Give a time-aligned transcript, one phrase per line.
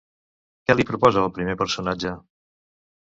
[0.69, 2.15] Què li proposa el primer personatge?